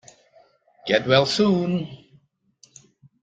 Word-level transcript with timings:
Get 0.87 1.05
well 1.07 1.27
soon! 1.27 1.87